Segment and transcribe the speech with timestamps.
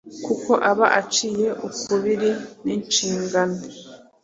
[0.25, 2.31] kuko aba aciye ukubiri
[2.63, 3.59] n’inshingano